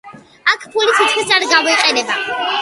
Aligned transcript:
აქ 0.53 0.63
ფული 0.75 0.95
თითქმის 1.01 1.35
არ 1.37 1.47
გამოიყენება. 1.53 2.19